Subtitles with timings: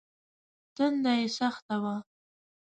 [0.75, 1.95] تنده يې سخته وه.